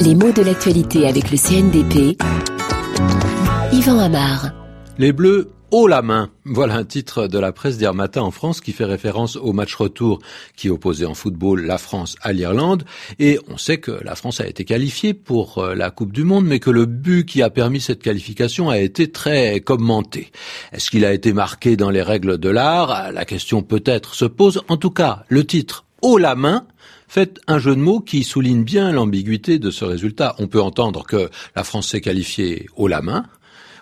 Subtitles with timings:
[0.00, 2.16] Les mots de l'actualité avec le CNDP.
[3.72, 4.50] Yvan Amar.
[4.98, 6.30] Les Bleus haut la main.
[6.44, 9.74] Voilà un titre de la presse d'hier matin en France qui fait référence au match
[9.74, 10.20] retour
[10.56, 12.84] qui opposait en football la France à l'Irlande.
[13.18, 16.44] Et on sait que la France a été qualifiée pour euh, la Coupe du Monde,
[16.44, 20.30] mais que le but qui a permis cette qualification a été très commenté.
[20.72, 23.10] Est-ce qu'il a été marqué dans les règles de l'art?
[23.10, 24.62] La question peut-être se pose.
[24.68, 26.66] En tout cas, le titre haut la main
[27.14, 30.34] fait un jeu de mots qui souligne bien l'ambiguïté de ce résultat.
[30.40, 33.24] On peut entendre que la France s'est qualifiée haut la main,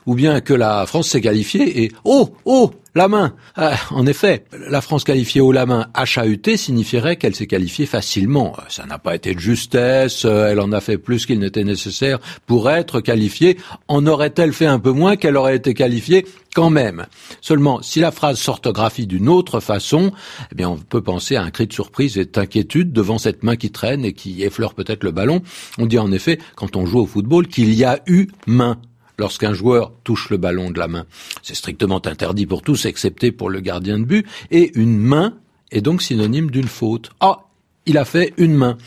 [0.07, 3.35] ou bien que la France s'est qualifiée et oh oh la main.
[3.57, 8.55] Ah, en effet, la France qualifiée haut la main HAUT signifierait qu'elle s'est qualifiée facilement.
[8.69, 12.71] Ça n'a pas été de justesse, elle en a fait plus qu'il n'était nécessaire pour
[12.71, 13.57] être qualifiée.
[13.89, 17.07] En aurait-elle fait un peu moins qu'elle aurait été qualifiée quand même?
[17.41, 20.13] Seulement, si la phrase s'orthographie d'une autre façon,
[20.51, 23.57] eh bien on peut penser à un cri de surprise et d'inquiétude devant cette main
[23.57, 25.41] qui traîne et qui effleure peut-être le ballon.
[25.79, 28.79] On dit en effet, quand on joue au football, qu'il y a eu main
[29.19, 31.07] lorsqu'un joueur touche le ballon de la main.
[31.43, 35.35] C'est strictement interdit pour tous, excepté pour le gardien de but, et une main
[35.71, 37.11] est donc synonyme d'une faute.
[37.21, 37.47] Ah,
[37.87, 38.79] il a fait une main.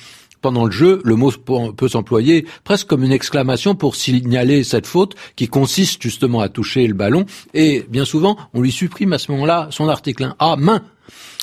[0.42, 5.16] Pendant le jeu, le mot peut s'employer presque comme une exclamation pour signaler cette faute
[5.36, 9.32] qui consiste justement à toucher le ballon, et bien souvent, on lui supprime à ce
[9.32, 10.36] moment-là son article 1.
[10.38, 10.84] Ah, main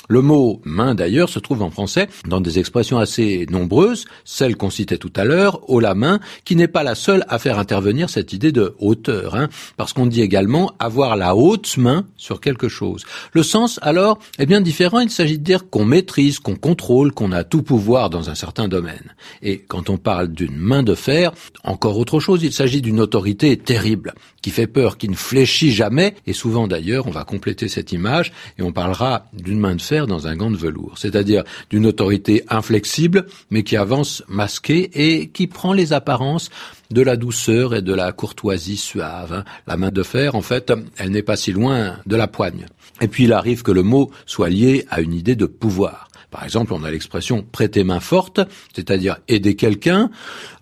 [0.09, 4.69] le mot main d'ailleurs se trouve en français dans des expressions assez nombreuses, celle qu'on
[4.69, 8.09] citait tout à l'heure, haut la main, qui n'est pas la seule à faire intervenir
[8.09, 9.47] cette idée de hauteur, hein,
[9.77, 13.05] parce qu'on dit également avoir la haute main sur quelque chose.
[13.31, 17.31] Le sens alors est bien différent, il s'agit de dire qu'on maîtrise, qu'on contrôle, qu'on
[17.31, 19.13] a tout pouvoir dans un certain domaine.
[19.41, 21.31] Et quand on parle d'une main de fer,
[21.63, 26.15] encore autre chose, il s'agit d'une autorité terrible, qui fait peur, qui ne fléchit jamais,
[26.27, 30.07] et souvent d'ailleurs, on va compléter cette image, et on parlera d'une main de fer
[30.07, 35.47] dans un gant de velours, c'est-à-dire d'une autorité inflexible, mais qui avance masquée et qui
[35.47, 36.49] prend les apparences
[36.93, 39.33] de la douceur et de la courtoisie suave.
[39.33, 39.43] Hein.
[39.67, 42.65] La main de fer, en fait, elle n'est pas si loin de la poigne.
[43.01, 46.07] Et puis il arrive que le mot soit lié à une idée de pouvoir.
[46.33, 48.39] Par exemple, on a l'expression prêter main forte,
[48.73, 50.09] c'est-à-dire aider quelqu'un.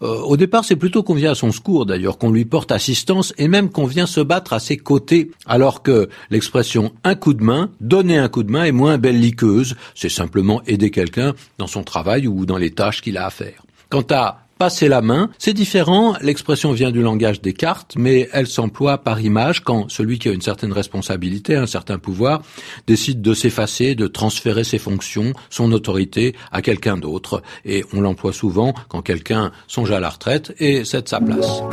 [0.01, 3.33] Euh, au départ, c'est plutôt qu'on vient à son secours, d'ailleurs, qu'on lui porte assistance
[3.37, 7.43] et même qu'on vient se battre à ses côtés, alors que l'expression un coup de
[7.43, 11.83] main, donner un coup de main est moins belliqueuse, c'est simplement aider quelqu'un dans son
[11.83, 13.63] travail ou dans les tâches qu'il a à faire.
[13.89, 15.31] Quant à passer la main.
[15.39, 20.19] C'est différent, l'expression vient du langage des cartes, mais elle s'emploie par image quand celui
[20.19, 22.43] qui a une certaine responsabilité, un certain pouvoir,
[22.85, 27.41] décide de s'effacer, de transférer ses fonctions, son autorité à quelqu'un d'autre.
[27.65, 31.63] Et on l'emploie souvent quand quelqu'un songe à la retraite et cède sa place.